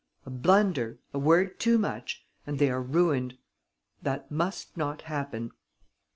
A 0.25 0.31
blunder, 0.31 0.97
a 1.13 1.19
word 1.19 1.59
too 1.59 1.77
much; 1.77 2.25
and 2.47 2.57
they 2.57 2.71
are 2.71 2.81
ruined. 2.81 3.37
That 4.01 4.31
must 4.31 4.75
not 4.75 5.03
happen." 5.03 5.51